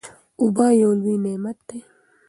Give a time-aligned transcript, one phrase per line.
[0.41, 1.79] اوبه یو لوی نعمت دی.